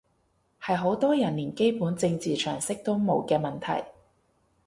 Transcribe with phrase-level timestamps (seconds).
[0.59, 3.87] 係好多人連基本政治常識都冇嘅問題